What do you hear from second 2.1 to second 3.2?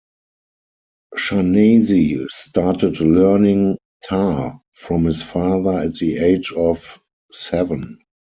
started